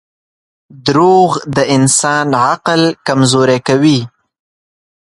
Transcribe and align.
•دروغ 0.85 1.31
د 1.55 1.57
انسان 1.75 2.27
عقل 2.49 2.81
کمزوری 3.07 3.59
کوي. 3.67 3.99